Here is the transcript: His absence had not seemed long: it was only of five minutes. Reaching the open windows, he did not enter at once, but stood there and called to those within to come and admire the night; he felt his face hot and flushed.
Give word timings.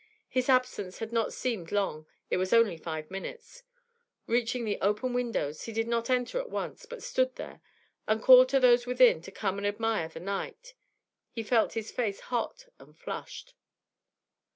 His 0.29 0.49
absence 0.49 0.97
had 0.97 1.11
not 1.11 1.31
seemed 1.31 1.71
long: 1.71 2.07
it 2.31 2.37
was 2.37 2.51
only 2.53 2.73
of 2.73 2.81
five 2.81 3.11
minutes. 3.11 3.61
Reaching 4.25 4.65
the 4.65 4.81
open 4.81 5.13
windows, 5.13 5.65
he 5.65 5.71
did 5.71 5.87
not 5.87 6.09
enter 6.09 6.39
at 6.39 6.49
once, 6.49 6.87
but 6.87 7.03
stood 7.03 7.35
there 7.35 7.61
and 8.07 8.19
called 8.19 8.49
to 8.49 8.59
those 8.59 8.87
within 8.87 9.21
to 9.21 9.31
come 9.31 9.59
and 9.59 9.67
admire 9.67 10.07
the 10.09 10.19
night; 10.19 10.73
he 11.29 11.43
felt 11.43 11.73
his 11.73 11.91
face 11.91 12.19
hot 12.33 12.65
and 12.79 12.97
flushed. 12.97 13.53